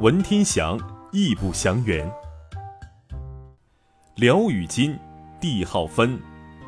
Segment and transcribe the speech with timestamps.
[0.00, 0.80] 文天祥
[1.12, 2.10] 义不降元。
[4.16, 4.98] 辽与金，
[5.38, 6.18] 帝号分，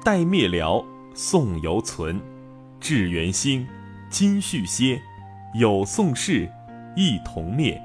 [0.05, 0.85] 代灭辽，
[1.15, 2.21] 宋犹存。
[2.79, 3.67] 至元兴，
[4.11, 5.01] 金续歇，
[5.55, 6.47] 有宋氏，
[6.95, 7.83] 亦同灭。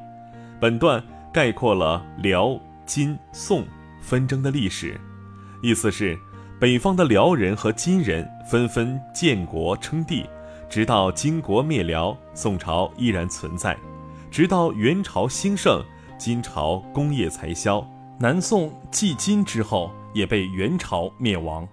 [0.60, 1.02] 本段
[1.34, 3.64] 概括了辽、金、宋
[4.02, 5.00] 纷争的历史，
[5.64, 6.20] 意思是
[6.60, 10.26] 北方的辽人和金人纷纷建国称帝，
[10.70, 13.78] 直到金国灭辽，宋朝依然存在。
[14.38, 15.84] 直到元朝兴盛，
[16.16, 17.84] 金朝功业才消，
[18.20, 21.68] 南宋继金之后也被元朝灭亡。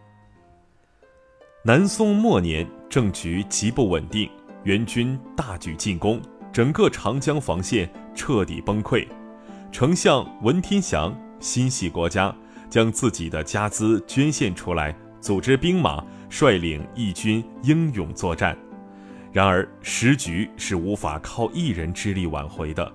[1.62, 4.30] 南宋末年，政局极不稳定，
[4.62, 6.18] 元军大举进攻，
[6.50, 9.06] 整个长江防线彻底崩溃。
[9.70, 12.34] 丞相文天祥心系国家，
[12.70, 18.56] 将自己的家资捐献出来，组织兵马，率领义军英勇作战。
[19.34, 22.92] 然而，时局是无法靠一人之力挽回的。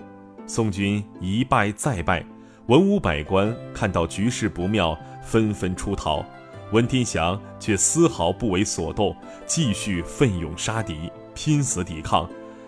[0.48, 2.26] 宋军一败再败，
[2.68, 6.26] 文武百官看到局势不妙，纷纷出逃。
[6.72, 9.14] 文天祥却丝毫不为所动，
[9.46, 12.26] 继续奋勇杀敌，拼死抵抗。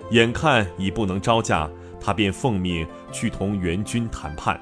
[0.10, 4.60] 眼看已不能招架，他便奉命去同元军谈判。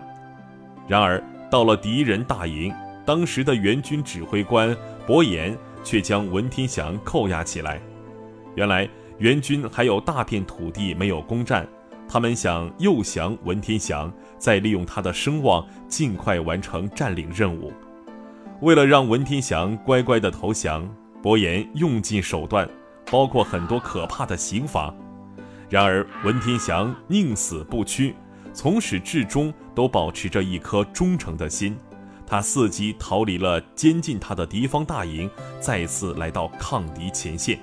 [0.88, 2.72] 然而，到了敌人大营，
[3.08, 7.82] 当时的元军指挥官伯颜却将文天祥扣押起来。
[8.54, 8.88] 原来。
[9.20, 11.68] 元军还有大片土地没有攻占，
[12.08, 17.72] 他们想诱降文天祥，再利用他的声望尽快完成占领任务。
[18.62, 20.90] 为了让文天祥乖乖的投降，
[21.22, 22.68] 伯颜用尽手段，
[23.12, 24.94] 包括很多可怕的刑罚。
[25.70, 28.16] 然而文天祥宁死不屈，
[28.54, 31.78] 从始至终都保持着一颗忠诚的心。
[32.26, 37.60] 他伺机逃离了监禁他的敌方大营，再次来到抗敌前线。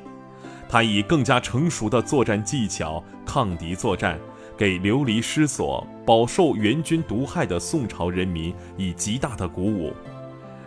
[0.68, 4.18] 他以更加成熟的作战技巧抗敌作战，
[4.56, 9.92] 给流离失所、饱受元军毒害的宋朝人民以极大的鼓舞。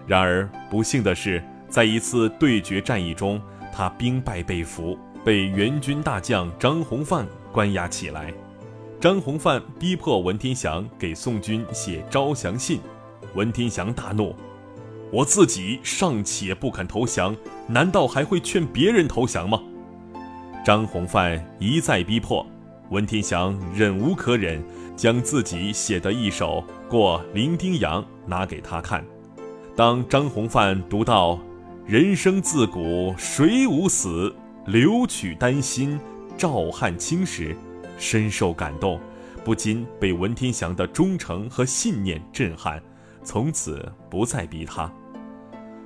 [0.08, 3.42] 然而，不幸的是，在一次对决战役中，
[3.74, 8.34] 他兵败被俘，被元军大将张弘范关押起来。
[9.00, 12.80] 张弘范逼迫文天祥给宋军写招降信，
[13.34, 14.36] 文天祥大怒
[15.12, 17.36] ：“我自己尚且不肯投降，
[17.68, 19.62] 难道还会劝别人投降吗？”
[20.62, 22.46] 张弘范一再逼迫，
[22.90, 24.62] 文天祥忍无可忍，
[24.96, 29.04] 将自己写的一首《过零丁洋》拿给他看。
[29.76, 31.40] 当张弘范读到
[31.88, 35.98] “人生自古谁无死，留取丹心
[36.38, 37.56] 照汗青”时，
[37.98, 39.00] 深受感动，
[39.46, 42.84] 不禁被文天祥的忠诚和信念震撼，
[43.24, 44.92] 从此不再逼他。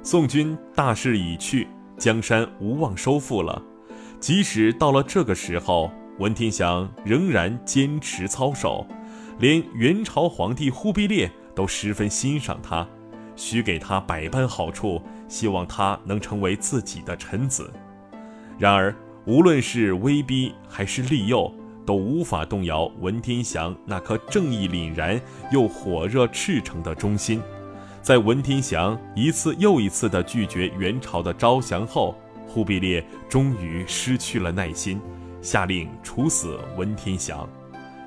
[0.01, 3.61] 宋军大势已去，江山无望收复了。
[4.23, 8.87] 即使到了这个时候，文天祥仍然坚持操守，
[9.37, 12.87] 连元朝皇帝忽必烈都十分欣赏他，
[13.35, 17.69] 许给他百般好处，希望他能成为自己的臣子。
[18.57, 18.95] 然而，
[19.25, 21.53] 无论是威逼还是利诱，
[21.85, 25.19] 都无法动摇文天祥那颗正义凛然
[25.51, 27.41] 又火热赤诚的忠心。
[28.01, 32.15] 在文天祥一次又一次地拒绝元朝的招降后，
[32.47, 35.01] 忽必烈终于失去了耐心，
[35.41, 37.47] 下令处死文天祥。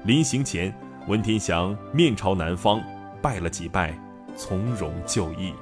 [0.05, 0.73] 临行前，
[1.09, 2.81] 文天祥面朝南方，
[3.21, 3.99] 拜了几拜，
[4.37, 5.53] 从容就义。